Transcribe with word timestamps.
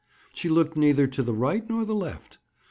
She 0.33 0.49
looked 0.49 0.75
neither 0.75 1.05
to 1.05 1.21
the 1.21 1.35
right 1.35 1.69
nor 1.69 1.85
the 1.85 1.93
left. 1.93 2.39